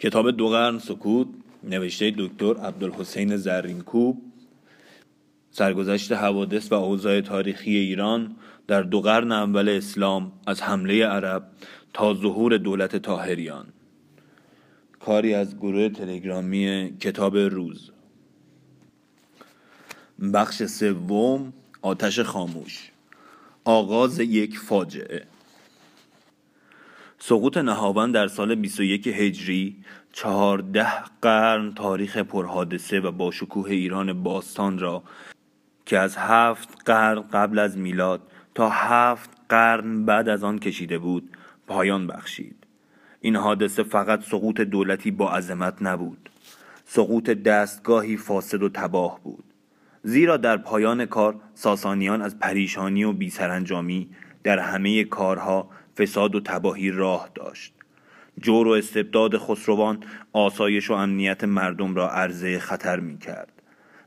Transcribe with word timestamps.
کتاب 0.00 0.30
دو 0.30 0.48
قرن 0.48 0.78
سکوت 0.78 1.26
نوشته 1.64 2.14
دکتر 2.18 2.56
عبدالحسین 2.56 3.36
زرینکوب 3.36 4.22
سرگذشت 5.50 6.12
حوادث 6.12 6.72
و 6.72 6.74
اوضاع 6.74 7.20
تاریخی 7.20 7.76
ایران 7.76 8.36
در 8.66 8.82
دو 8.82 9.00
قرن 9.00 9.32
اول 9.32 9.68
اسلام 9.68 10.32
از 10.46 10.62
حمله 10.62 11.06
عرب 11.06 11.50
تا 11.92 12.14
ظهور 12.14 12.56
دولت 12.56 12.96
تاهریان 12.96 13.66
کاری 15.00 15.34
از 15.34 15.56
گروه 15.56 15.88
تلگرامی 15.88 16.96
کتاب 17.00 17.36
روز. 17.36 17.90
بخش 20.34 20.62
سوم 20.62 21.52
آتش 21.82 22.20
خاموش. 22.20 22.90
آغاز 23.64 24.20
یک 24.20 24.58
فاجعه. 24.58 25.26
سقوط 27.22 27.56
نهاون 27.56 28.12
در 28.12 28.28
سال 28.28 28.54
21 28.54 29.08
هجری 29.08 29.76
چهارده 30.12 30.86
قرن 31.22 31.72
تاریخ 31.74 32.16
پرحادثه 32.16 33.00
و 33.00 33.10
با 33.10 33.30
شکوه 33.30 33.70
ایران 33.70 34.22
باستان 34.22 34.78
را 34.78 35.02
که 35.86 35.98
از 35.98 36.16
هفت 36.16 36.68
قرن 36.84 37.20
قبل 37.20 37.58
از 37.58 37.78
میلاد 37.78 38.20
تا 38.54 38.68
هفت 38.68 39.30
قرن 39.48 40.04
بعد 40.04 40.28
از 40.28 40.44
آن 40.44 40.58
کشیده 40.58 40.98
بود 40.98 41.36
پایان 41.66 42.06
بخشید. 42.06 42.56
این 43.20 43.36
حادثه 43.36 43.82
فقط 43.82 44.22
سقوط 44.22 44.60
دولتی 44.60 45.10
با 45.10 45.32
عظمت 45.32 45.82
نبود. 45.82 46.30
سقوط 46.84 47.30
دستگاهی 47.30 48.16
فاسد 48.16 48.62
و 48.62 48.68
تباه 48.68 49.20
بود. 49.24 49.44
زیرا 50.02 50.36
در 50.36 50.56
پایان 50.56 51.06
کار 51.06 51.40
ساسانیان 51.54 52.22
از 52.22 52.38
پریشانی 52.38 53.04
و 53.04 53.12
بیسرانجامی 53.12 54.08
در 54.42 54.58
همه 54.58 55.04
کارها 55.04 55.70
فساد 55.96 56.34
و 56.34 56.40
تباهی 56.40 56.90
راه 56.90 57.30
داشت 57.34 57.74
جور 58.40 58.68
و 58.68 58.70
استبداد 58.70 59.38
خسروان 59.38 60.04
آسایش 60.32 60.90
و 60.90 60.94
امنیت 60.94 61.44
مردم 61.44 61.94
را 61.94 62.10
عرضه 62.10 62.58
خطر 62.58 63.00
می 63.00 63.18
کرد 63.18 63.52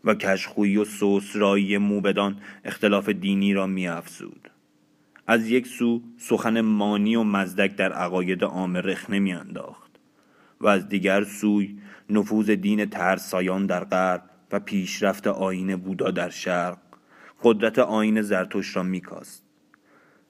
و 0.04 0.16
کشخویی 0.16 0.78
و 0.78 0.86
سوسرایی 0.86 1.78
موبدان 1.78 2.39
اختلاف 2.66 3.09
دینی 3.09 3.54
را 3.54 3.67
می 3.67 3.88
افزود. 3.88 4.50
از 5.28 5.50
یک 5.50 5.67
سو 5.67 6.02
سخن 6.17 6.61
مانی 6.61 7.16
و 7.16 7.23
مزدک 7.23 7.76
در 7.76 7.94
عقاید 7.94 8.44
عام 8.44 8.78
رخنه 8.78 9.20
می 9.20 9.34
انداخت 9.34 9.92
و 10.61 10.67
از 10.67 10.89
دیگر 10.89 11.23
سوی 11.23 11.78
نفوذ 12.09 12.50
دین 12.50 12.86
ترسایان 12.86 13.66
در 13.66 13.84
غرب 13.84 14.23
و 14.52 14.59
پیشرفت 14.59 15.28
آین 15.28 15.76
بودا 15.76 16.11
در 16.11 16.30
شرق 16.30 16.78
قدرت 17.44 17.80
آین 17.80 18.22
زرتوش 18.22 18.76
را 18.76 18.84
میکاست 18.84 19.44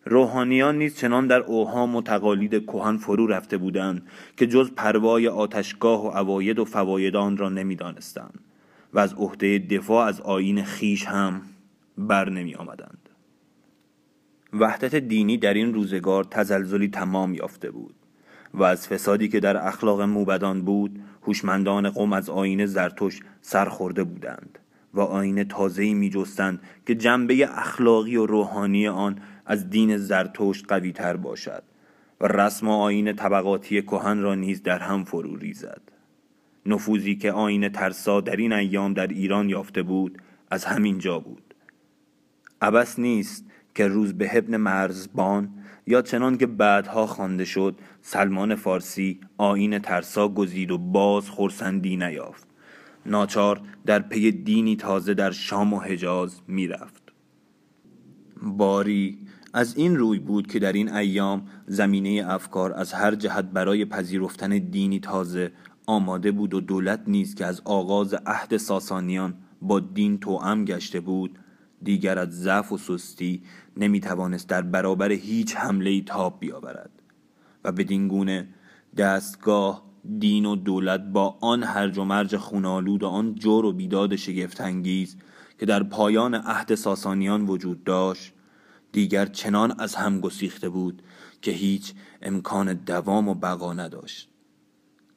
روحانیان 0.06 0.78
نیز 0.78 0.98
چنان 0.98 1.28
در 1.28 1.40
اوهام 1.40 1.96
و 1.96 2.02
تقالید 2.02 2.66
کهن 2.66 2.98
فرو 2.98 3.28
رفته 3.28 3.58
بودند 3.58 4.08
که 4.38 4.48
جز 4.48 4.72
پروای 4.72 5.28
آتشگاه 5.28 6.06
و 6.06 6.10
عواید 6.10 6.60
و 6.60 6.66
فواید 6.66 7.16
آن 7.16 7.38
را 7.38 7.50
نمی‌دانستند 7.50 8.40
و 8.94 9.00
از 9.00 9.14
عهده 9.14 9.60
دفاع 9.60 10.08
از 10.08 10.22
آین 10.22 10.64
خیش 10.64 11.06
هم 11.06 11.42
بر 11.98 12.30
نمی 12.30 12.56
آمدند. 12.56 13.10
وحدت 14.54 14.96
دینی 14.96 15.38
در 15.38 15.54
این 15.54 15.74
روزگار 15.74 16.24
تزلزلی 16.24 16.88
تمام 16.88 17.34
یافته 17.34 17.72
بود 17.72 17.96
و 18.54 18.64
از 18.64 18.88
فسادی 18.88 19.28
که 19.28 19.40
در 19.40 19.68
اخلاق 19.68 20.02
موبدان 20.02 20.62
بود 20.62 21.00
هوشمندان 21.28 21.90
قوم 21.90 22.14
از 22.14 22.30
آین 22.30 22.66
زرتوش 22.66 23.20
سرخورده 23.42 24.04
بودند 24.04 24.60
و 24.94 25.00
آین 25.00 25.44
تازه‌ای 25.44 25.94
میجستند 25.94 26.62
که 26.86 26.96
جنبه 26.96 27.50
اخلاقی 27.52 28.16
و 28.16 28.26
روحانی 28.26 28.88
آن 28.88 29.20
از 29.46 29.70
دین 29.70 29.98
زرتشت 29.98 30.66
قویتر 30.68 31.18
باشد 31.18 31.64
و 32.22 32.28
رسم 32.28 32.68
و 32.68 32.72
آین 32.72 33.14
طبقاتی 33.14 33.82
کهن 33.82 34.20
را 34.20 34.36
نیز 34.36 34.64
در 34.64 34.80
هم 34.80 35.04
فرو 35.04 35.36
ریزد. 35.36 35.82
نفوذی 36.66 37.16
که 37.16 37.32
آین 37.32 37.70
ترسا 37.70 38.22
در 38.22 38.36
این 38.36 38.54
ایام 38.54 38.94
در 38.94 39.08
ایران 39.08 39.50
یافته 39.50 39.84
بود 39.84 40.22
از 40.52 40.66
همین 40.66 40.98
جا 40.98 41.20
بود. 41.20 41.54
عبس 42.62 43.00
نیست 43.00 43.46
که 43.76 43.88
روز 43.88 44.14
به 44.14 44.38
ابن 44.38 44.58
مرزبان 44.58 45.50
یا 45.88 46.02
چنان 46.02 46.38
که 46.38 46.48
بعدها 46.48 47.06
خوانده 47.06 47.46
شد 47.46 47.76
سلمان 48.02 48.56
فارسی 48.56 49.20
آین 49.38 49.80
ترسا 49.80 50.28
گزید 50.28 50.72
و 50.72 50.78
باز 50.78 51.30
خورسندی 51.30 51.98
نیافت. 51.98 52.48
ناچار 53.06 53.62
در 53.86 54.00
پی 54.00 54.32
دینی 54.32 54.76
تازه 54.76 55.14
در 55.14 55.32
شام 55.32 55.74
و 55.74 55.80
حجاز 55.80 56.42
می‌رفت. 56.48 57.03
باری. 58.44 59.18
از 59.54 59.78
این 59.78 59.98
روی 59.98 60.20
بود 60.20 60.48
که 60.48 60.60
در 60.60 60.74
این 60.74 60.90
ایام 60.94 61.46
زمینه 61.68 62.24
افکار 62.28 62.74
از 62.74 62.94
هر 62.94 63.16
جهت 63.16 63.46
برای 63.46 63.86
پذیرفتن 63.86 64.50
دینی 64.50 65.00
تازه 65.00 65.52
آماده 65.86 66.32
بود 66.32 66.54
و 66.54 66.62
دولت 66.62 67.02
نیز 67.08 67.36
که 67.36 67.46
از 67.46 67.62
آغاز 67.66 68.14
عهد 68.26 68.58
ساسانیان 68.58 69.34
با 69.62 69.80
دین 69.80 70.18
توأم 70.18 70.66
گشته 70.66 71.00
بود 71.00 71.40
دیگر 71.84 72.20
از 72.20 72.30
ضعف 72.30 72.72
و 72.72 72.78
سستی 72.78 73.42
نمی 73.78 74.00
توانست 74.00 74.50
در 74.50 74.62
برابر 74.62 75.12
هیچ 75.12 75.56
حمله 75.56 76.02
تاب 76.02 76.40
بیاورد. 76.40 76.90
و 77.64 77.72
بدین 77.72 78.08
گونه 78.08 78.48
دستگاه 78.98 79.84
دین 80.20 80.46
و 80.46 80.56
دولت 80.56 81.02
با 81.02 81.38
آن 81.42 81.64
هرج 81.64 81.98
و 81.98 82.04
مرج 82.04 82.38
خونالود 82.38 83.04
و 83.04 83.08
آن 83.08 83.36
جور 83.36 83.66
و 83.66 83.74
بیداد 83.74 84.16
شگفتانگیز 84.16 85.18
که 85.60 85.66
در 85.66 85.84
پایان 85.84 86.36
عهد 86.36 86.76
ساسانیان 86.76 87.46
وجود 87.46 87.84
داشت 87.84 88.34
دیگر 88.92 89.26
چنان 89.26 89.76
از 89.80 89.96
هم 89.96 90.20
گسیخته 90.20 90.70
بود 90.70 91.02
که 91.42 91.52
هیچ 91.52 91.94
امکان 92.22 92.74
دوام 92.74 93.28
و 93.28 93.34
بقا 93.34 93.74
نداشت. 93.74 94.30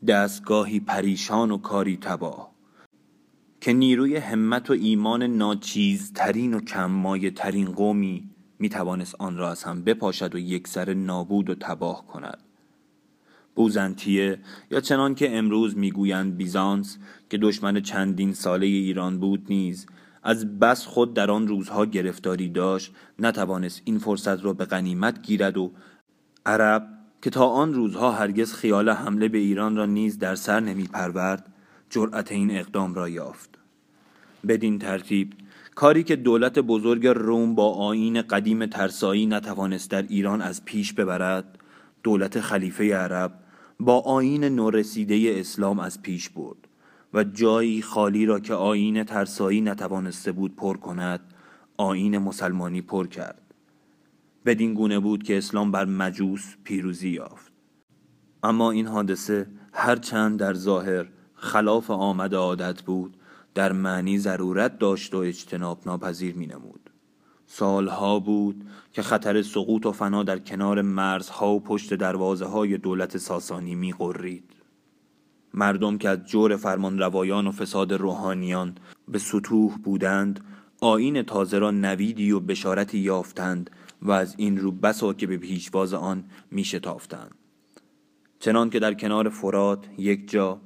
دستگاهی 0.06 0.80
پریشان 0.80 1.50
و 1.50 1.58
کاری 1.58 1.97
تباه 1.97 2.50
که 3.60 3.72
نیروی 3.72 4.16
همت 4.16 4.70
و 4.70 4.72
ایمان 4.72 5.22
ناچیزترین 5.22 6.54
و 6.54 6.60
کممایه 6.60 7.30
ترین 7.30 7.72
قومی 7.72 8.30
می 8.58 8.68
توانست 8.68 9.14
آن 9.18 9.36
را 9.36 9.50
از 9.50 9.64
هم 9.64 9.82
بپاشد 9.82 10.34
و 10.34 10.38
یک 10.38 10.68
سر 10.68 10.94
نابود 10.94 11.50
و 11.50 11.54
تباه 11.54 12.06
کند. 12.06 12.38
بوزنتیه 13.54 14.38
یا 14.70 14.80
چنان 14.80 15.14
که 15.14 15.36
امروز 15.38 15.76
می‌گویند 15.76 16.36
بیزانس 16.36 16.98
که 17.30 17.38
دشمن 17.38 17.80
چندین 17.80 18.32
ساله 18.32 18.66
ایران 18.66 19.20
بود 19.20 19.47
نیز 19.48 19.86
از 20.26 20.59
بس 20.59 20.87
خود 20.87 21.14
در 21.14 21.31
آن 21.31 21.48
روزها 21.48 21.84
گرفتاری 21.84 22.48
داشت 22.48 22.92
نتوانست 23.19 23.82
این 23.84 23.98
فرصت 23.98 24.44
را 24.44 24.53
به 24.53 24.64
غنیمت 24.64 25.22
گیرد 25.22 25.56
و 25.56 25.72
عرب 26.47 26.88
که 27.22 27.31
تا 27.31 27.47
آن 27.47 27.75
روزها 27.75 28.12
هرگز 28.12 28.54
خیال 28.54 28.88
حمله 28.88 29.28
به 29.28 29.38
ایران 29.38 29.76
را 29.76 29.86
نیز 29.86 30.19
در 30.19 30.34
سر 30.34 30.60
نمی 30.60 30.84
پرورد 30.84 31.53
جرأت 31.91 32.32
این 32.32 32.50
اقدام 32.50 32.94
را 32.94 33.09
یافت. 33.09 33.59
بدین 34.48 34.78
ترتیب 34.78 35.32
کاری 35.75 36.03
که 36.03 36.16
دولت 36.16 36.59
بزرگ 36.59 37.06
روم 37.06 37.54
با 37.54 37.75
آین 37.75 38.22
قدیم 38.22 38.66
ترسایی 38.66 39.26
نتوانست 39.26 39.91
در 39.91 40.03
ایران 40.03 40.42
از 40.42 40.65
پیش 40.65 40.92
ببرد 40.92 41.59
دولت 42.03 42.41
خلیفه 42.41 42.94
عرب 42.94 43.32
با 43.81 44.00
آین 44.00 44.44
نورسیده 44.44 45.41
اسلام 45.41 45.81
از 45.81 46.03
پیش 46.03 46.28
برد. 46.28 46.66
و 47.16 47.25
جایی 47.25 47.82
خالی 47.82 48.27
را 48.27 48.41
که 48.41 48.54
آین 48.54 49.04
ترسایی 49.04 49.60
نتوانسته 49.60 50.32
بود 50.32 50.56
پر 50.56 50.77
کند 50.77 51.21
آین 51.77 52.19
مسلمانی 52.19 52.82
پر 52.82 53.06
کرد 53.06 53.54
بدین 54.44 54.75
گونه 54.75 55.00
بود 55.00 55.22
که 55.22 55.38
اسلام 55.38 55.71
بر 55.71 55.84
مجوس 55.84 56.54
پیروزی 56.65 57.09
یافت 57.09 57.53
اما 58.43 58.71
این 58.71 58.87
حادثه 58.87 59.47
هرچند 59.72 60.38
در 60.38 60.54
ظاهر 60.54 61.06
خلاف 61.34 61.91
آمد 61.91 62.34
عادت 62.34 62.82
بود 62.82 63.16
در 63.54 63.72
معنی 63.72 64.19
ضرورت 64.19 64.78
داشت 64.78 65.15
و 65.15 65.19
اجتناب 65.19 65.81
ناپذیر 65.87 66.34
می 66.34 66.47
نمود. 66.47 66.91
سالها 67.47 68.21
بود 68.21 68.66
که 68.93 69.03
خطر 69.03 69.43
سقوط 69.43 69.87
و 69.87 69.93
فنا 69.93 70.22
در 70.22 70.38
کنار 70.38 70.83
مرزها 70.83 71.54
و 71.54 71.60
پشت 71.60 71.94
دروازه 71.94 72.44
های 72.44 72.78
دولت 72.78 73.19
ساسانی 73.19 73.75
می 73.75 73.93
قرید. 73.93 74.53
مردم 75.56 75.98
که 75.98 76.08
از 76.08 76.26
جور 76.26 76.56
فرمان 76.56 76.98
روایان 76.98 77.47
و 77.47 77.53
فساد 77.53 77.92
روحانیان 77.92 78.74
به 79.08 79.18
سطوح 79.18 79.76
بودند 79.84 80.44
آین 80.80 81.22
تازه 81.22 81.58
را 81.58 81.70
نویدی 81.70 82.32
و 82.32 82.41
بشارتی 82.41 82.98
یافتند 82.98 83.70
و 84.03 84.10
از 84.10 84.34
این 84.38 84.58
رو 84.58 84.72
بسا 84.72 85.12
که 85.12 85.26
به 85.26 85.36
پیشواز 85.36 85.94
آن 85.94 86.24
می 86.50 86.64
شتافتند. 86.64 87.34
چنان 88.41 88.70
که 88.70 88.78
در 88.78 88.94
کنار 88.94 89.28
فرات 89.28 89.86
یک 89.98 90.30
جا 90.30 90.60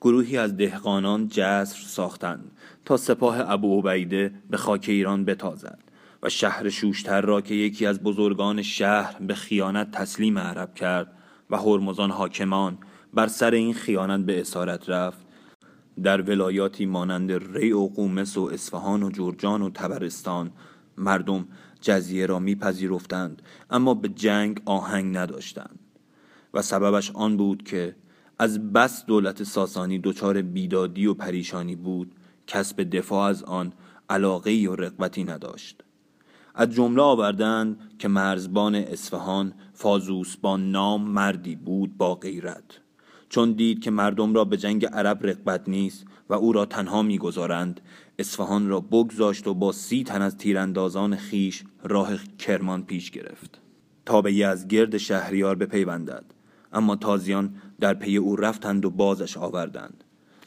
گروهی 0.00 0.36
از 0.36 0.56
دهقانان 0.56 1.28
جسر 1.28 1.80
ساختند 1.86 2.50
تا 2.84 2.96
سپاه 2.96 3.50
ابو 3.50 3.80
عبیده 3.88 4.32
به 4.50 4.56
خاک 4.56 4.84
ایران 4.88 5.24
بتازد 5.24 5.78
و 6.22 6.28
شهر 6.28 6.68
شوشتر 6.68 7.20
را 7.20 7.40
که 7.40 7.54
یکی 7.54 7.86
از 7.86 8.02
بزرگان 8.02 8.62
شهر 8.62 9.16
به 9.20 9.34
خیانت 9.34 9.90
تسلیم 9.90 10.38
عرب 10.38 10.74
کرد 10.74 11.12
و 11.50 11.56
هرمزان 11.56 12.10
حاکمان 12.10 12.78
بر 13.14 13.26
سر 13.26 13.50
این 13.50 13.74
خیانت 13.74 14.26
به 14.26 14.40
اسارت 14.40 14.88
رفت. 14.88 15.26
در 16.02 16.20
ولایاتی 16.20 16.86
مانند 16.86 17.32
ری 17.32 17.72
و 17.72 17.86
قومس 17.86 18.36
و 18.36 18.42
اصفهان 18.42 19.02
و 19.02 19.10
جرجان 19.10 19.62
و 19.62 19.70
تبرستان 19.70 20.50
مردم 20.96 21.48
جزیه 21.80 22.26
را 22.26 22.38
میپذیرفتند 22.38 23.42
اما 23.70 23.94
به 23.94 24.08
جنگ 24.08 24.62
آهنگ 24.64 25.16
نداشتند. 25.16 25.78
و 26.54 26.62
سببش 26.62 27.10
آن 27.10 27.36
بود 27.36 27.62
که 27.62 27.96
از 28.38 28.72
بس 28.72 29.06
دولت 29.06 29.42
ساسانی 29.42 29.98
دچار 29.98 30.42
بیدادی 30.42 31.06
و 31.06 31.14
پریشانی 31.14 31.76
بود 31.76 32.14
کسب 32.46 32.82
دفاع 32.82 33.28
از 33.28 33.42
آن 33.42 33.72
علاقه 34.10 34.66
و 34.70 34.76
رقبتی 34.76 35.24
نداشت. 35.24 35.82
از 36.54 36.70
جمله 36.70 37.02
آوردند 37.02 37.80
که 37.98 38.08
مرزبان 38.08 38.74
اصفهان 38.74 39.52
فازوس 39.72 40.36
با 40.36 40.56
نام 40.56 41.02
مردی 41.02 41.56
بود 41.56 41.96
با 41.96 42.14
غیرت. 42.14 42.80
چون 43.30 43.52
دید 43.52 43.80
که 43.80 43.90
مردم 43.90 44.34
را 44.34 44.44
به 44.44 44.56
جنگ 44.56 44.86
عرب 44.86 45.26
رقبت 45.26 45.68
نیست 45.68 46.04
و 46.28 46.34
او 46.34 46.52
را 46.52 46.66
تنها 46.66 47.02
می‌گذارند 47.02 47.80
اصفهان 48.18 48.68
را 48.68 48.80
بگذاشت 48.80 49.46
و 49.46 49.54
با 49.54 49.72
سی 49.72 50.04
تن 50.04 50.22
از 50.22 50.36
تیراندازان 50.36 51.16
خیش 51.16 51.64
راه 51.84 52.10
کرمان 52.38 52.84
پیش 52.84 53.10
گرفت. 53.10 53.60
تا 54.06 54.22
به 54.22 54.32
یزگرد 54.32 54.96
شهریار 54.96 55.54
بپیوندد 55.54 56.24
اما 56.72 56.96
تازیان 56.96 57.54
در 57.80 57.94
پی 57.94 58.16
او 58.16 58.36
رفتند 58.36 58.84
و 58.84 58.90
بازش 58.90 59.36
آوردند 59.36 60.04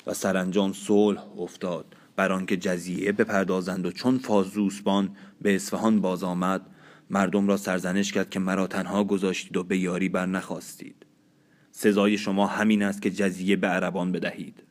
و 0.08 0.14
سرانجام 0.14 0.74
صلح 0.74 1.24
افتاد 1.38 1.86
بر 2.16 2.32
آنکه 2.32 2.58
جزیه 2.58 3.12
بپردازند 3.12 3.86
و 3.86 3.92
چون 3.92 4.18
فازوسبان 4.18 5.10
به 5.42 5.56
اصفهان 5.56 6.02
باز 6.02 6.24
آمد 6.24 6.62
مردم 7.10 7.48
را 7.48 7.58
سرزنش 7.58 8.12
کرد 8.12 8.30
که 8.30 8.40
مرا 8.40 8.68
تنها 8.68 9.04
گذاشتید 9.04 9.58
و 9.58 9.64
به 9.64 9.78
یاری 9.78 10.10
بر 10.10 10.26
نخواستید 10.26 11.03
سزای 11.76 12.18
شما 12.18 12.48
همین 12.48 12.84
است 12.84 13.02
که 13.02 13.12
جزیه 13.12 13.56
به 13.56 13.68
عربان 13.68 14.12
بدهید. 14.12 14.64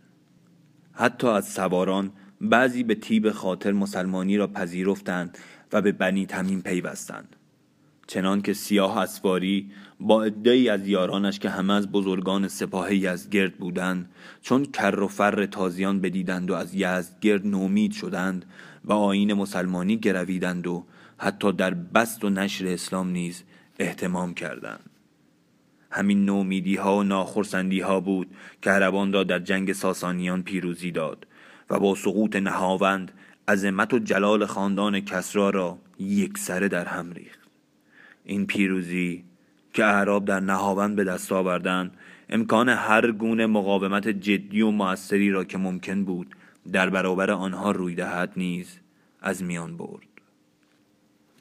حتی 0.92 1.26
از 1.26 1.48
سواران 1.48 2.12
بعضی 2.40 2.82
به 2.82 2.94
تیب 2.94 3.30
خاطر 3.30 3.72
مسلمانی 3.72 4.36
را 4.36 4.46
پذیرفتند 4.46 5.38
و 5.72 5.82
به 5.82 5.92
بنی 5.92 6.26
تمیم 6.26 6.60
پیوستند. 6.60 7.36
چنان 8.06 8.42
که 8.42 8.52
سیاه 8.52 8.98
اسواری 8.98 9.70
با 10.00 10.24
عدهای 10.24 10.68
از 10.68 10.88
یارانش 10.88 11.38
که 11.38 11.50
همه 11.50 11.72
از 11.72 11.92
بزرگان 11.92 12.48
سپاه 12.48 12.94
یزدگرد 12.94 13.54
بودند 13.54 14.10
چون 14.42 14.64
کر 14.64 15.00
و 15.00 15.08
فر 15.08 15.46
تازیان 15.46 16.00
بدیدند 16.00 16.50
و 16.50 16.54
از 16.54 16.74
یزدگرد 16.74 17.46
نومید 17.46 17.92
شدند 17.92 18.44
و 18.84 18.92
آین 18.92 19.32
مسلمانی 19.32 19.96
گرویدند 19.96 20.66
و 20.66 20.84
حتی 21.18 21.52
در 21.52 21.74
بست 21.74 22.24
و 22.24 22.30
نشر 22.30 22.66
اسلام 22.66 23.08
نیز 23.08 23.42
احتمام 23.78 24.34
کردند. 24.34 24.91
همین 25.92 26.24
نومیدی 26.24 26.76
ها 26.76 26.96
و 26.96 27.02
ناخرسندی 27.02 27.80
ها 27.80 28.00
بود 28.00 28.30
که 28.62 28.70
عربان 28.70 29.12
را 29.12 29.24
در 29.24 29.38
جنگ 29.38 29.72
ساسانیان 29.72 30.42
پیروزی 30.42 30.90
داد 30.90 31.26
و 31.70 31.80
با 31.80 31.94
سقوط 31.94 32.36
نهاوند 32.36 33.12
عظمت 33.48 33.94
و 33.94 33.98
جلال 33.98 34.46
خاندان 34.46 35.00
کسرا 35.00 35.50
را 35.50 35.78
یک 35.98 36.38
سره 36.38 36.68
در 36.68 36.84
هم 36.84 37.12
ریخت. 37.12 37.40
این 38.24 38.46
پیروزی 38.46 39.24
که 39.72 39.84
اعراب 39.84 40.24
در 40.24 40.40
نهاوند 40.40 40.96
به 40.96 41.04
دست 41.04 41.32
آوردند 41.32 41.90
امکان 42.28 42.68
هر 42.68 43.10
گونه 43.10 43.46
مقاومت 43.46 44.08
جدی 44.08 44.62
و 44.62 44.70
موثری 44.70 45.30
را 45.30 45.44
که 45.44 45.58
ممکن 45.58 46.04
بود 46.04 46.36
در 46.72 46.90
برابر 46.90 47.30
آنها 47.30 47.70
روی 47.70 47.94
دهد 47.94 48.32
نیز 48.36 48.78
از 49.20 49.42
میان 49.42 49.76
برد. 49.76 50.06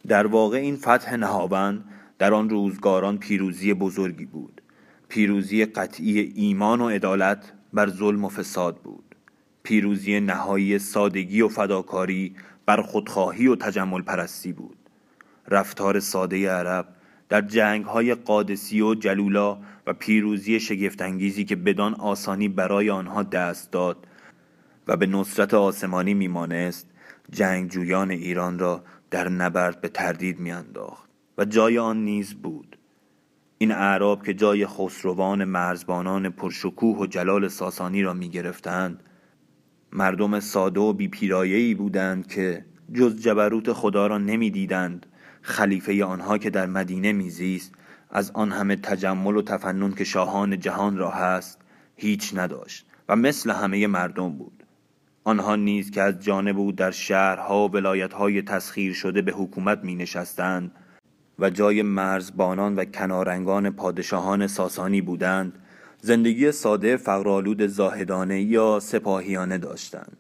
در 0.07 0.27
واقع 0.27 0.57
این 0.57 0.75
فتح 0.75 1.15
نهاوند 1.15 1.83
در 2.21 2.33
آن 2.33 2.49
روزگاران 2.49 3.17
پیروزی 3.17 3.73
بزرگی 3.73 4.25
بود. 4.25 4.61
پیروزی 5.09 5.65
قطعی 5.65 6.19
ایمان 6.19 6.81
و 6.81 6.89
عدالت 6.89 7.53
بر 7.73 7.89
ظلم 7.89 8.25
و 8.25 8.29
فساد 8.29 8.77
بود. 8.77 9.15
پیروزی 9.63 10.19
نهایی 10.19 10.79
سادگی 10.79 11.41
و 11.41 11.47
فداکاری 11.47 12.35
بر 12.65 12.81
خودخواهی 12.81 13.47
و 13.47 13.55
تجمل 13.55 14.01
پرستی 14.01 14.53
بود. 14.53 14.77
رفتار 15.47 15.99
ساده 15.99 16.51
عرب 16.51 16.87
در 17.29 17.41
جنگ 17.41 17.85
های 17.85 18.15
قادسی 18.15 18.81
و 18.81 18.95
جلولا 18.95 19.57
و 19.87 19.93
پیروزی 19.93 20.59
شگفتانگیزی 20.59 21.45
که 21.45 21.55
بدان 21.55 21.93
آسانی 21.93 22.47
برای 22.47 22.89
آنها 22.89 23.23
دست 23.23 23.71
داد 23.71 24.07
و 24.87 24.97
به 24.97 25.05
نصرت 25.05 25.53
آسمانی 25.53 26.13
میمانست 26.13 26.87
جنگجویان 27.31 28.11
ایران 28.11 28.59
را 28.59 28.83
در 29.11 29.29
نبرد 29.29 29.81
به 29.81 29.87
تردید 29.87 30.39
میانداخت. 30.39 31.10
و 31.37 31.45
جای 31.45 31.77
آن 31.77 32.03
نیز 32.03 32.33
بود. 32.33 32.77
این 33.57 33.71
اعراب 33.71 34.25
که 34.25 34.33
جای 34.33 34.65
خسروان 34.65 35.43
مرزبانان 35.43 36.29
پرشکوه 36.29 36.97
و 36.97 37.05
جلال 37.05 37.47
ساسانی 37.47 38.01
را 38.01 38.13
می 38.13 38.29
گرفتند 38.29 39.03
مردم 39.91 40.39
ساده 40.39 40.79
و 40.79 40.93
بیپیرایهی 40.93 41.75
بودند 41.75 42.27
که 42.27 42.65
جز 42.93 43.21
جبروت 43.21 43.73
خدا 43.73 44.07
را 44.07 44.17
نمی‌دیدند. 44.17 45.05
خلیفه 45.41 46.05
آنها 46.05 46.37
که 46.37 46.49
در 46.49 46.65
مدینه 46.65 47.11
میزیست 47.11 47.73
از 48.09 48.31
آن 48.31 48.51
همه 48.51 48.75
تجمل 48.75 49.35
و 49.35 49.41
تفنن 49.41 49.91
که 49.91 50.03
شاهان 50.03 50.59
جهان 50.59 50.97
را 50.97 51.09
هست 51.09 51.61
هیچ 51.95 52.31
نداشت 52.35 52.85
و 53.09 53.15
مثل 53.15 53.51
همه 53.51 53.87
مردم 53.87 54.29
بود. 54.29 54.63
آنها 55.23 55.55
نیز 55.55 55.91
که 55.91 56.01
از 56.01 56.19
جانب 56.19 56.59
او 56.59 56.71
در 56.71 56.91
شهرها 56.91 57.67
و 57.67 57.71
ولایتهای 57.71 58.41
تسخیر 58.41 58.93
شده 58.93 59.21
به 59.21 59.31
حکومت 59.31 59.83
می 59.83 59.95
نشستند 59.95 60.71
و 61.41 61.49
جای 61.49 61.81
مرزبانان 61.81 62.75
و 62.75 62.85
کنارنگان 62.85 63.69
پادشاهان 63.69 64.47
ساسانی 64.47 65.01
بودند 65.01 65.59
زندگی 66.01 66.51
ساده 66.51 66.97
فقرالود 66.97 67.67
زاهدانه 67.67 68.41
یا 68.41 68.79
سپاهیانه 68.79 69.57
داشتند. 69.57 70.17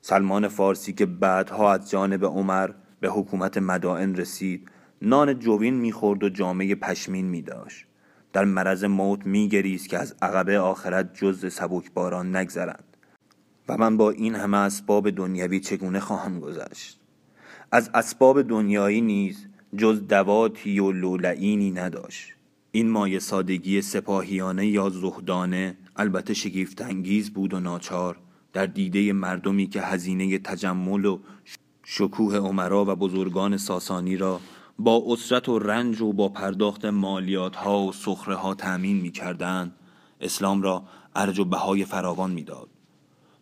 سلمان 0.00 0.48
فارسی 0.48 0.92
که 0.92 1.06
بعدها 1.06 1.72
از 1.72 1.90
جانب 1.90 2.24
عمر 2.24 2.70
به 3.00 3.08
حکومت 3.08 3.58
مدائن 3.58 4.14
رسید 4.14 4.68
نان 5.02 5.38
جوین 5.38 5.74
می‌خورد 5.74 6.24
و 6.24 6.28
جامعه 6.28 6.74
پشمین 6.74 7.26
میداشت. 7.26 7.86
در 8.32 8.44
مرض 8.44 8.84
موت 8.84 9.26
میگریست 9.26 9.88
که 9.88 9.98
از 9.98 10.14
عقبه 10.22 10.58
آخرت 10.58 11.14
جز 11.14 11.52
سبک 11.52 11.92
باران 11.92 12.36
نگذرند. 12.36 12.84
و 13.68 13.76
من 13.76 13.96
با 13.96 14.10
این 14.10 14.34
همه 14.34 14.56
اسباب 14.56 15.10
دنیوی 15.10 15.60
چگونه 15.60 16.00
خواهم 16.00 16.40
گذشت؟ 16.40 17.00
از 17.72 17.90
اسباب 17.94 18.42
دنیایی 18.42 19.00
نیز 19.00 19.46
جز 19.76 20.06
دواتی 20.08 20.80
و 20.80 20.92
لولعینی 20.92 21.70
نداشت 21.70 22.32
این 22.72 22.90
مایه 22.90 23.18
سادگی 23.18 23.82
سپاهیانه 23.82 24.66
یا 24.66 24.88
زهدانه 24.88 25.76
البته 25.96 26.34
شگیفتانگیز 26.34 27.30
بود 27.30 27.54
و 27.54 27.60
ناچار 27.60 28.16
در 28.52 28.66
دیده 28.66 29.12
مردمی 29.12 29.66
که 29.66 29.82
هزینه 29.82 30.38
تجمل 30.38 31.04
و 31.04 31.18
شکوه 31.84 32.36
عمرا 32.36 32.84
و 32.84 32.94
بزرگان 32.94 33.56
ساسانی 33.56 34.16
را 34.16 34.40
با 34.78 35.02
اسرت 35.06 35.48
و 35.48 35.58
رنج 35.58 36.00
و 36.00 36.12
با 36.12 36.28
پرداخت 36.28 36.84
مالیات 36.84 37.56
ها 37.56 37.82
و 37.82 37.92
سخره 37.92 38.34
ها 38.34 38.54
تأمین 38.54 39.00
می 39.00 39.10
کردن 39.10 39.72
اسلام 40.20 40.62
را 40.62 40.84
ارج 41.16 41.38
و 41.38 41.44
بهای 41.44 41.84
فراوان 41.84 42.30
می‌داد. 42.30 42.68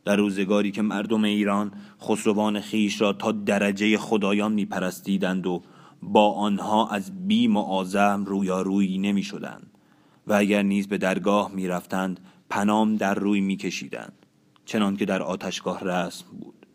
در 0.05 0.17
روزگاری 0.17 0.71
که 0.71 0.83
مردم 0.83 1.25
ایران 1.25 1.73
خسروان 2.01 2.61
خیش 2.61 3.01
را 3.01 3.13
تا 3.13 3.33
درجه 3.33 3.99
خدایان 3.99 4.53
می 4.53 4.65
پرستیدند 4.65 5.47
و 5.47 5.63
با 6.03 6.33
آنها 6.33 6.89
از 6.89 7.29
بیم 7.29 7.57
و 7.57 7.61
آزم 7.61 8.25
رویارویی 8.27 8.99
نمی 8.99 9.23
شدند 9.23 9.71
و 10.27 10.33
اگر 10.33 10.63
نیز 10.63 10.89
به 10.89 10.99
درگاه 10.99 11.51
می 11.53 11.69
رفتند 11.69 12.21
پنام 12.51 12.97
در 12.97 13.15
روی 13.15 13.41
می 13.41 13.57
کشیدند 13.57 14.27
چنان 14.65 14.97
که 14.97 15.05
در 15.05 15.23
آتشگاه 15.23 15.85
رسم 15.85 16.27
بود 16.41 16.67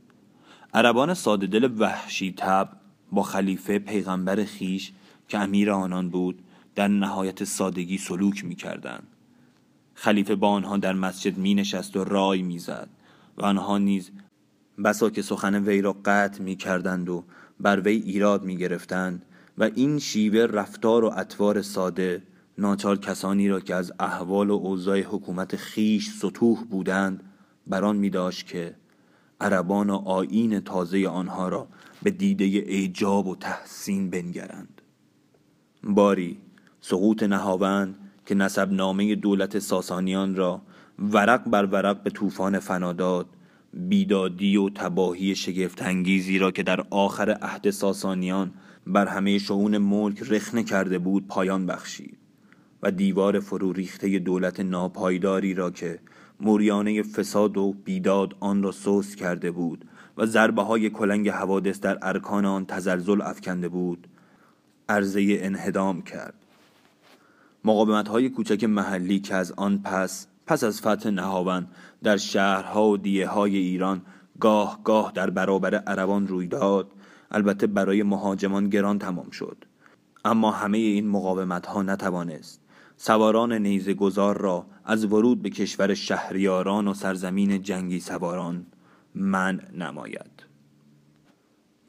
عربان 0.74 1.14
ساده 1.14 1.48
دل 1.48 1.70
وحشی 1.78 2.34
تب 2.38 2.70
با 3.12 3.24
خلیفه 3.24 3.80
پیغمبر 3.80 4.44
خیش 4.44 4.92
که 5.28 5.38
امیر 5.38 5.72
آنان 5.72 6.10
بود 6.10 6.42
در 6.76 6.88
نهایت 6.88 7.44
سادگی 7.44 7.98
سلوک 7.98 8.46
می 8.46 8.56
کردن. 8.56 9.00
خلیفه 9.94 10.36
با 10.36 10.50
آنها 10.50 10.78
در 10.78 10.94
مسجد 10.94 11.38
می 11.38 11.56
نشست 11.56 11.96
و 11.96 12.04
رای 12.04 12.42
می 12.42 12.60
زد 12.60 12.90
و 13.38 13.46
آنها 13.46 13.78
نیز 13.78 14.12
بسا 14.84 15.10
که 15.10 15.22
سخن 15.22 15.56
وی 15.56 15.82
را 15.82 15.96
قطع 16.06 16.44
می 16.44 16.56
کردند 16.56 17.10
و 17.10 17.24
بر 17.60 17.80
وی 17.80 17.96
ایراد 17.96 18.44
می 18.44 18.58
گرفتند 18.58 19.26
و 19.58 19.64
این 19.64 20.00
شیوه 20.00 20.40
رفتار 20.40 21.06
و 21.06 21.14
اطوار 21.16 21.62
ساده 21.62 22.24
ناچار 22.58 22.98
کسانی 22.98 23.50
را 23.50 23.60
که 23.60 23.76
از 23.76 23.94
احوال 24.00 24.50
و 24.50 24.54
اوضاع 24.54 25.02
حکومت 25.02 25.56
خیش 25.56 26.10
سطوح 26.10 26.64
بودند 26.64 27.24
بران 27.68 27.96
می 27.96 28.10
داشت 28.10 28.48
که 28.48 28.76
عربان 29.42 29.90
و 29.90 29.96
آین 29.96 30.60
تازه 30.60 31.08
آنها 31.08 31.50
را 31.50 31.68
به 32.04 32.12
دیده 32.12 32.46
ایجاب 32.46 33.28
و 33.28 33.36
تحسین 33.36 34.10
بنگرند. 34.10 34.82
باری 35.84 36.38
سقوط 36.82 37.24
نهاوند 37.24 37.96
که 38.26 38.36
نسب 38.36 38.72
نامه 38.72 39.16
دولت 39.16 39.60
ساسانیان 39.60 40.36
را 40.36 40.62
ورق 41.00 41.50
بر 41.50 41.66
ورق 41.66 42.04
به 42.04 42.10
طوفان 42.10 42.60
فناداد 42.60 43.26
بیدادی 43.78 44.58
و 44.58 44.70
تباهی 44.70 45.36
شگفت 45.36 45.82
انگیزی 45.82 46.38
را 46.38 46.52
که 46.52 46.64
در 46.64 46.86
آخر 46.90 47.32
عهد 47.42 47.70
ساسانیان 47.70 48.52
بر 48.88 49.08
همه 49.08 49.38
شعون 49.38 49.78
ملک 49.78 50.32
رخنه 50.32 50.64
کرده 50.64 51.00
بود 51.00 51.28
پایان 51.28 51.66
بخشید 51.66 52.18
و 52.84 52.92
دیوار 52.92 53.40
فرو 53.40 53.74
ریخته 53.74 54.20
دولت 54.20 54.60
ناپایداری 54.60 55.54
را 55.54 55.72
که 55.72 56.00
موریانه 56.40 57.04
فساد 57.04 57.58
و 57.58 57.74
بیداد 57.86 58.36
آن 58.40 58.64
را 58.64 58.72
سوس 58.72 59.16
کرده 59.16 59.52
بود 59.52 59.86
و 60.18 60.26
ضربه 60.26 60.62
های 60.62 60.90
کلنگ 60.90 61.30
حوادث 61.30 61.80
در 61.80 61.98
ارکان 62.02 62.46
آن 62.46 62.66
تزلزل 62.66 63.22
افکنده 63.22 63.70
بود 63.70 64.08
عرضه 64.90 65.38
انهدام 65.42 66.02
کرد. 66.02 66.34
مقاومت 67.66 68.08
های 68.08 68.30
کوچک 68.30 68.64
محلی 68.64 69.20
که 69.20 69.36
از 69.36 69.52
آن 69.52 69.82
پس 69.84 70.28
پس 70.48 70.64
از 70.64 70.82
فتح 70.82 71.10
نهاون 71.10 71.68
در 72.04 72.18
شهرها 72.18 72.88
و 72.88 72.98
دیه 72.98 73.28
های 73.28 73.58
ایران 73.58 74.02
گاه 74.40 74.80
گاه 74.84 75.12
در 75.16 75.30
برابر 75.30 75.76
عربان 75.76 76.28
روی 76.28 76.48
داد. 76.48 76.92
البته 77.32 77.68
برای 77.68 78.04
مهاجمان 78.04 78.70
گران 78.70 79.00
تمام 79.00 79.30
شد. 79.30 79.58
اما 80.26 80.52
همه 80.52 80.78
این 80.78 81.08
مقاومت 81.08 81.66
ها 81.66 81.82
نتوانست. 81.82 82.62
سواران 82.98 83.54
نیزه 83.54 83.94
گذار 83.94 84.38
را 84.38 84.66
از 84.86 85.06
ورود 85.06 85.42
به 85.42 85.50
کشور 85.50 85.94
شهریاران 85.94 86.88
و 86.88 86.94
سرزمین 86.94 87.62
جنگی 87.62 88.00
سواران 88.00 88.66
من 89.16 89.62
نماید. 89.74 90.44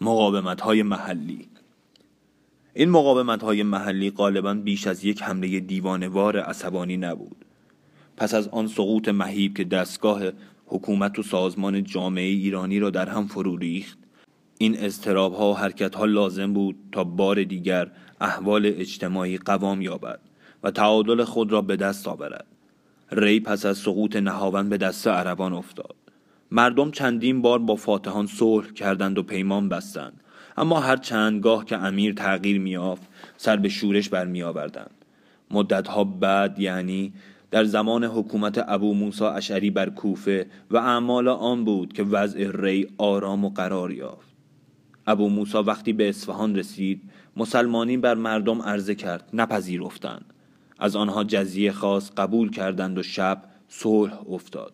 مقاومت 0.01 0.61
های 0.61 0.83
محلی. 0.83 1.49
این 2.75 2.91
مقاومت 2.91 3.43
های 3.43 3.63
محلی 3.63 4.11
غالبا 4.11 4.55
بیش 4.55 4.87
از 4.87 5.05
یک 5.05 5.23
حمله 5.23 5.61
دیوانوار 5.61 6.41
عصبانی 6.41 6.97
نبود. 6.97 7.45
پس 8.19 8.35
از 8.35 8.49
آن 8.49 8.67
سقوط 8.67 9.09
مهیب 9.09 9.57
که 9.57 9.65
دستگاه 9.65 10.23
حکومت 10.67 11.19
و 11.19 11.23
سازمان 11.23 11.85
جامعه 11.85 12.25
ایرانی 12.25 12.79
را 12.79 12.91
در 12.91 13.09
هم 13.09 13.27
فرو 13.27 13.57
ریخت 13.57 13.99
این 14.59 14.79
استراب 14.79 15.35
ها 15.35 15.51
و 15.51 15.57
حرکت 15.57 15.95
ها 15.95 16.05
لازم 16.05 16.53
بود 16.53 16.77
تا 16.93 17.05
بار 17.05 17.45
دیگر 17.45 17.91
احوال 18.21 18.67
اجتماعی 18.67 19.39
قوام 19.39 19.83
یابد 19.83 20.21
و 20.63 20.71
تعادل 20.71 21.25
خود 21.25 21.53
را 21.53 21.63
به 21.63 21.77
دست 21.77 22.09
آورد. 22.09 22.47
ری 23.13 23.41
پس 23.41 23.67
از 23.67 23.79
سقوط 23.79 24.17
نهاون 24.17 24.69
به 24.69 24.77
دست 24.77 25.09
عربان 25.09 25.53
افتاد. 25.53 25.95
مردم 26.51 26.91
چندین 26.91 27.43
بار 27.43 27.59
با 27.59 27.77
فاتحان 27.77 28.27
صلح 28.27 28.73
کردند 28.73 29.19
و 29.19 29.23
پیمان 29.23 29.69
بستند 29.69 30.21
اما 30.57 30.81
هر 30.81 30.97
چندگاه 30.97 31.65
که 31.65 31.77
امیر 31.77 32.15
تغییر 32.15 32.61
میافت 32.61 33.03
سر 33.37 33.57
به 33.57 33.69
شورش 33.69 34.09
برمیآوردند. 34.09 35.05
مدتها 35.51 36.05
بعد 36.05 36.59
یعنی 36.59 37.13
در 37.51 37.65
زمان 37.65 38.05
حکومت 38.05 38.65
ابو 38.69 38.95
موسا 38.95 39.33
اشعری 39.33 39.71
بر 39.71 39.91
کوفه 39.91 40.47
و 40.71 40.77
اعمال 40.77 41.29
آن 41.29 41.65
بود 41.65 41.93
که 41.93 42.03
وضع 42.03 42.51
ری 42.55 42.89
آرام 42.99 43.45
و 43.45 43.51
قرار 43.51 43.93
یافت. 43.93 44.29
ابو 45.07 45.29
موسا 45.29 45.63
وقتی 45.63 45.93
به 45.93 46.09
اصفهان 46.09 46.57
رسید 46.57 47.03
مسلمانی 47.37 47.97
بر 47.97 48.15
مردم 48.15 48.63
عرضه 48.63 48.95
کرد 48.95 49.31
نپذیرفتند. 49.33 50.25
از 50.79 50.97
آنها 50.97 51.25
جزیه 51.25 51.73
خاص 51.73 52.11
قبول 52.17 52.51
کردند 52.51 52.99
و 52.99 53.03
شب 53.03 53.43
صلح 53.69 54.31
افتاد. 54.31 54.73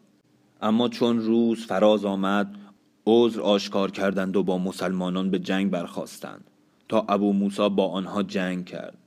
اما 0.63 0.89
چون 0.89 1.19
روز 1.19 1.67
فراز 1.67 2.05
آمد 2.05 2.55
عذر 3.07 3.41
آشکار 3.41 3.91
کردند 3.91 4.37
و 4.37 4.43
با 4.43 4.59
مسلمانان 4.59 5.31
به 5.31 5.39
جنگ 5.39 5.71
برخواستند 5.71 6.45
تا 6.89 7.05
ابو 7.09 7.33
موسا 7.33 7.69
با 7.69 7.89
آنها 7.89 8.23
جنگ 8.23 8.65
کرد 8.65 8.99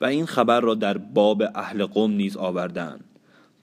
و 0.00 0.04
این 0.04 0.26
خبر 0.26 0.60
را 0.60 0.74
در 0.74 0.98
باب 0.98 1.42
اهل 1.54 1.86
قوم 1.86 2.10
نیز 2.10 2.36
آوردند. 2.36 3.03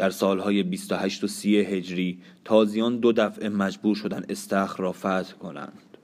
در 0.01 0.09
سالهای 0.09 0.63
28 0.63 1.23
و 1.23 1.27
30 1.27 1.57
هجری 1.57 2.19
تازیان 2.45 2.97
دو 2.97 3.11
دفعه 3.11 3.49
مجبور 3.49 3.95
شدند 3.95 4.25
استخر 4.29 4.83
را 4.83 4.91
فتح 4.91 5.31
کنند. 5.39 5.97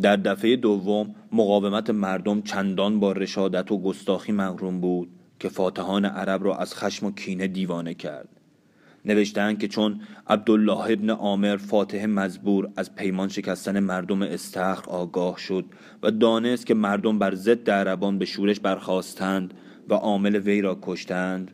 در 0.00 0.16
دفعه 0.16 0.56
دوم 0.56 1.14
مقاومت 1.32 1.90
مردم 1.90 2.42
چندان 2.42 3.00
با 3.00 3.12
رشادت 3.12 3.72
و 3.72 3.82
گستاخی 3.82 4.32
مغروم 4.32 4.80
بود 4.80 5.08
که 5.40 5.48
فاتحان 5.48 6.04
عرب 6.04 6.44
را 6.44 6.56
از 6.56 6.74
خشم 6.74 7.06
و 7.06 7.10
کینه 7.10 7.46
دیوانه 7.46 7.94
کرد. 7.94 8.28
نوشتند 9.04 9.58
که 9.58 9.68
چون 9.68 10.00
عبدالله 10.26 10.90
ابن 10.90 11.10
عامر 11.10 11.56
فاتح 11.56 12.06
مزبور 12.06 12.70
از 12.76 12.94
پیمان 12.94 13.28
شکستن 13.28 13.80
مردم 13.80 14.22
استخر 14.22 14.90
آگاه 14.90 15.38
شد 15.38 15.64
و 16.02 16.10
دانست 16.10 16.66
که 16.66 16.74
مردم 16.74 17.18
بر 17.18 17.34
ضد 17.34 17.70
عربان 17.70 18.18
به 18.18 18.24
شورش 18.24 18.60
برخواستند 18.60 19.54
و 19.88 19.94
عامل 19.94 20.36
وی 20.36 20.60
را 20.60 20.78
کشتند 20.82 21.50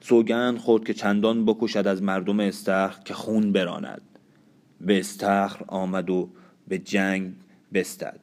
سوگند 0.00 0.58
خورد 0.58 0.84
که 0.84 0.94
چندان 0.94 1.44
بکشد 1.44 1.86
از 1.86 2.02
مردم 2.02 2.40
استخر 2.40 3.02
که 3.04 3.14
خون 3.14 3.52
براند. 3.52 4.02
به 4.80 4.98
استخر 4.98 5.64
آمد 5.68 6.10
و 6.10 6.28
به 6.68 6.78
جنگ 6.78 7.32
بستد. 7.74 8.20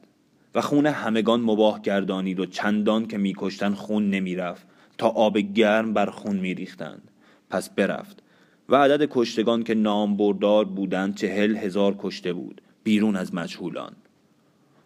و 0.55 0.61
خون 0.61 0.85
همگان 0.85 1.41
مباه 1.41 1.81
گردانید 1.81 2.39
و 2.39 2.45
چندان 2.45 3.07
که 3.07 3.17
میکشتن 3.17 3.73
خون 3.73 4.09
نمی‌رفت. 4.09 4.67
تا 4.97 5.07
آب 5.07 5.37
گرم 5.37 5.93
بر 5.93 6.05
خون 6.09 6.35
میریختند. 6.35 7.11
پس 7.49 7.69
برفت. 7.69 8.23
و 8.69 8.75
عدد 8.75 9.07
کشتگان 9.11 9.63
که 9.63 9.73
نام 9.75 10.17
بردار 10.17 10.65
بودند 10.65 11.15
چهل 11.15 11.55
هزار 11.55 11.95
کشته 11.99 12.33
بود. 12.33 12.61
بیرون 12.83 13.15
از 13.15 13.33
مجهولان. 13.33 13.91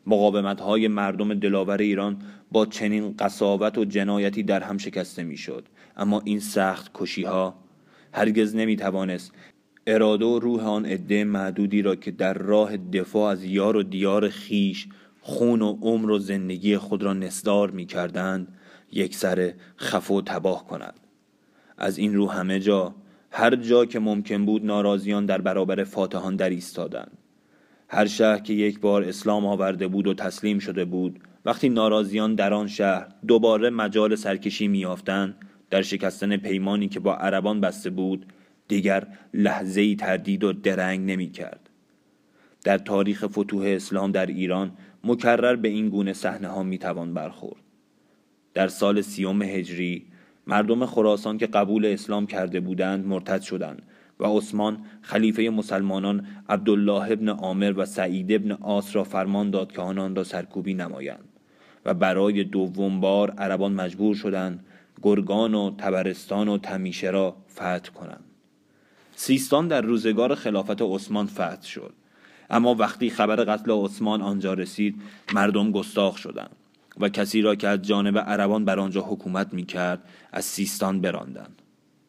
مقاومت 0.06 0.62
های 0.62 0.88
مردم 0.88 1.34
دلاور 1.34 1.78
ایران 1.78 2.18
با 2.52 2.66
چنین 2.66 3.16
قصاوت 3.20 3.78
و 3.78 3.86
جنایتی 3.86 4.44
در 4.44 4.64
هم 4.64 4.78
شکسته 4.78 5.24
می‌شد. 5.24 5.68
اما 5.98 6.22
این 6.26 6.40
سخت 6.40 6.92
کشی 6.94 7.24
ها 7.24 7.56
هرگز 8.14 8.56
نمی 8.56 8.76
توانست 8.76 9.32
اراده 9.88 10.26
و 10.26 10.40
روح 10.40 10.68
آن 10.68 10.86
عده 10.86 11.24
معدودی 11.24 11.82
را 11.82 11.96
که 11.96 12.12
در 12.12 12.34
راه 12.34 12.78
دفاع 12.78 13.32
از 13.32 13.44
یار 13.44 13.76
و 13.76 13.84
دیار 13.84 14.30
خیش 14.30 14.88
خون 15.22 15.62
و 15.62 15.78
عمر 15.82 16.12
و 16.12 16.20
زندگی 16.20 16.78
خود 16.78 17.04
را 17.04 17.14
نسدار 17.14 17.72
می 17.72 17.86
کردند 17.86 18.58
یک 18.92 19.16
سر 19.16 19.54
خف 19.78 20.12
و 20.12 20.22
تباه 20.22 20.68
کند. 20.68 21.00
از 21.78 21.98
این 21.98 22.16
رو 22.16 22.30
همه 22.30 22.60
جا 22.60 22.96
هر 23.32 23.56
جا 23.56 23.86
که 23.86 24.00
ممکن 24.00 24.46
بود 24.46 24.66
ناراضیان 24.66 25.26
در 25.26 25.42
برابر 25.42 25.84
فاتحان 25.84 26.36
در 26.36 26.50
ایستادند. 26.50 27.18
هر 27.94 28.06
شهر 28.06 28.40
که 28.40 28.54
یک 28.54 28.80
بار 28.80 29.04
اسلام 29.04 29.46
آورده 29.46 29.88
بود 29.88 30.08
و 30.08 30.14
تسلیم 30.14 30.60
شده 30.60 30.86
بود 30.86 31.20
وقتی 31.46 31.70
ناراضیان 31.70 32.36
در 32.36 32.54
آن 32.54 32.68
شهر 32.68 33.08
دوباره 33.28 33.70
مجال 33.70 34.16
سرکشی 34.16 34.68
میافتند 34.68 35.36
در 35.70 35.82
شکستن 35.82 36.38
پیمانی 36.38 36.88
که 36.88 37.00
با 37.00 37.16
عربان 37.16 37.62
بسته 37.62 37.90
بود 37.90 38.26
دیگر 38.68 39.08
لحظه 39.34 39.82
ای 39.82 39.96
تردید 39.96 40.44
و 40.44 40.54
درنگ 40.54 41.12
نمی 41.12 41.32
کرد. 41.32 41.70
در 42.64 42.78
تاریخ 42.78 43.26
فتوح 43.26 43.66
اسلام 43.66 44.12
در 44.12 44.26
ایران 44.26 44.72
مکرر 45.04 45.56
به 45.56 45.68
این 45.68 45.90
گونه 45.90 46.14
صحنه 46.14 46.48
ها 46.48 46.64
می 46.64 46.78
توان 46.78 47.14
برخورد. 47.14 47.62
در 48.54 48.68
سال 48.68 49.02
سیوم 49.02 49.42
هجری 49.42 50.06
مردم 50.48 50.86
خراسان 50.86 51.38
که 51.38 51.48
قبول 51.48 51.86
اسلام 51.86 52.28
کرده 52.28 52.60
بودند 52.60 53.06
مرتد 53.06 53.42
شدند 53.42 53.82
و 54.22 54.38
عثمان 54.38 54.78
خلیفه 55.02 55.50
مسلمانان 55.50 56.28
عبدالله 56.50 57.12
ابن 57.12 57.30
عامر 57.30 57.74
و 57.78 57.86
سعید 57.86 58.32
ابن 58.32 58.52
آس 58.52 58.96
را 58.96 59.04
فرمان 59.04 59.50
داد 59.50 59.72
که 59.72 59.82
آنان 59.82 60.16
را 60.16 60.24
سرکوبی 60.24 60.74
نمایند 60.74 61.30
و 61.86 61.94
برای 61.94 62.44
دوم 62.44 63.00
بار 63.00 63.32
عربان 63.32 63.74
مجبور 63.74 64.16
شدند 64.16 64.66
گرگان 65.02 65.54
و 65.54 65.72
تبرستان 65.78 66.48
و 66.48 66.58
تمیشه 66.58 67.10
را 67.10 67.36
فتح 67.52 67.80
کنند. 67.80 68.24
سیستان 69.16 69.68
در 69.68 69.82
روزگار 69.82 70.36
خلافت 70.36 70.82
عثمان 70.82 71.28
فتح 71.28 71.64
شد. 71.64 71.94
اما 72.50 72.76
وقتی 72.76 73.10
خبر 73.10 73.36
قتل 73.36 73.72
عثمان 73.72 74.22
آنجا 74.22 74.54
رسید 74.54 75.02
مردم 75.34 75.72
گستاخ 75.72 76.18
شدند 76.18 76.56
و 76.98 77.10
کسی 77.10 77.42
را 77.42 77.56
که 77.56 77.68
از 77.68 77.82
جانب 77.82 78.18
عربان 78.18 78.66
بر 78.66 78.80
آنجا 78.80 79.02
حکومت 79.02 79.54
می 79.54 79.66
کرد 79.66 80.04
از 80.32 80.46
سیستان 80.46 81.02
براندند. 81.02 81.61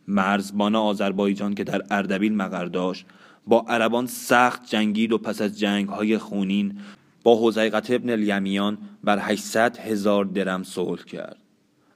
مرزبان 0.09 0.75
آذربایجان 0.75 1.55
که 1.55 1.65
در 1.65 1.83
اردبیل 1.91 2.35
مقر 2.35 2.65
داشت 2.65 3.07
با 3.47 3.65
عربان 3.69 4.07
سخت 4.07 4.67
جنگید 4.67 5.13
و 5.13 5.19
پس 5.19 5.43
از 5.43 5.59
جنگ 5.59 5.89
های 5.89 6.19
خونین 6.19 6.79
با 7.23 7.49
حزیقت 7.49 7.91
ابن 7.91 8.11
الیمیان 8.11 8.79
بر 9.05 9.19
800 9.19 9.77
هزار 9.77 10.25
درم 10.25 10.63
صلح 10.63 11.05
کرد. 11.05 11.37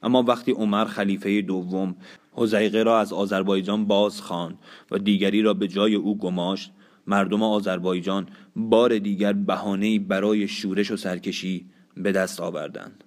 اما 0.03 0.23
وقتی 0.23 0.53
عمر 0.53 0.85
خلیفه 0.85 1.43
دوم 1.43 1.97
حزیقه 2.33 2.83
را 2.83 3.01
از 3.01 3.13
آذربایجان 3.13 3.85
باز 3.85 4.21
خواند 4.21 4.59
و 4.91 4.99
دیگری 4.99 5.43
را 5.43 5.55
به 5.55 5.69
جای 5.69 5.95
او 5.95 6.19
گماشت 6.19 6.73
مردم 7.07 7.43
آذربایجان 7.43 8.29
بار 8.57 8.99
دیگر 8.99 9.33
بهانه‌ای 9.33 9.99
برای 9.99 10.49
شورش 10.49 10.91
و 10.91 10.97
سرکشی 10.97 11.67
به 11.97 12.13
دست 12.13 12.41
آوردند. 12.41 13.05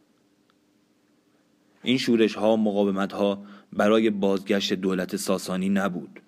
این 1.84 1.98
شورش 1.98 2.36
ها 2.36 2.56
مقاومت 2.56 3.14
ها 3.14 3.44
برای 3.74 4.10
بازگشت 4.10 4.74
دولت 4.74 5.16
ساسانی 5.16 5.70
نبود. 5.70 6.20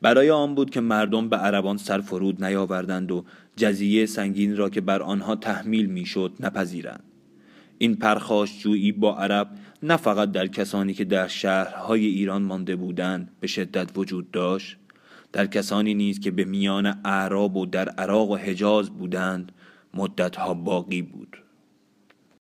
برای 0.00 0.30
آن 0.30 0.54
بود 0.54 0.70
که 0.70 0.80
مردم 0.80 1.28
به 1.28 1.36
عربان 1.36 1.76
سر 1.76 2.00
فرود 2.00 2.44
نیاوردند 2.44 3.12
و 3.12 3.24
جزیه 3.56 4.06
سنگین 4.06 4.56
را 4.56 4.70
که 4.70 4.80
بر 4.80 5.02
آنها 5.02 5.36
تحمیل 5.36 5.86
می‌شد 5.86 6.32
نپذیرند. 6.40 7.04
این 7.78 7.96
پرخاش 7.96 8.62
جویی 8.62 8.92
با 8.92 9.16
عرب 9.16 9.50
نه 9.82 9.96
فقط 9.96 10.32
در 10.32 10.46
کسانی 10.46 10.94
که 10.94 11.04
در 11.04 11.28
شهرهای 11.28 12.06
ایران 12.06 12.42
مانده 12.42 12.76
بودند 12.76 13.30
به 13.40 13.46
شدت 13.46 13.98
وجود 13.98 14.30
داشت 14.30 14.76
در 15.32 15.46
کسانی 15.46 15.94
نیز 15.94 16.20
که 16.20 16.30
به 16.30 16.44
میان 16.44 16.86
اعراب 17.04 17.56
و 17.56 17.66
در 17.66 17.88
عراق 17.88 18.30
و 18.30 18.36
حجاز 18.36 18.90
بودند 18.90 19.52
مدتها 19.94 20.54
باقی 20.54 21.02
بود. 21.02 21.36